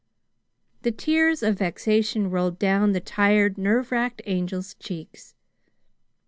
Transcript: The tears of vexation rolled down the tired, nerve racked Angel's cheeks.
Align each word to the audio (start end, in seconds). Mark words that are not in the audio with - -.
The 0.81 0.91
tears 0.91 1.43
of 1.43 1.59
vexation 1.59 2.31
rolled 2.31 2.57
down 2.57 2.93
the 2.93 2.99
tired, 2.99 3.55
nerve 3.59 3.91
racked 3.91 4.23
Angel's 4.25 4.73
cheeks. 4.73 5.35